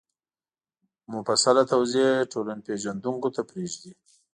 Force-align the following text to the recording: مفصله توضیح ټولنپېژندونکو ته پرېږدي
مفصله 1.13 1.63
توضیح 1.71 2.07
ټولنپېژندونکو 2.31 3.27
ته 3.35 3.41
پرېږدي 3.49 3.91